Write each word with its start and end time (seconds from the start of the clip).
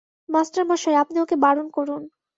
মাস্টারমশায়, 0.29 1.01
আপনি 1.03 1.17
ওঁকে 1.19 1.35
বারণ 1.35 1.67
করুন। 1.69 2.01